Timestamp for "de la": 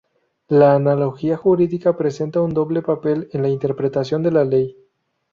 4.23-4.43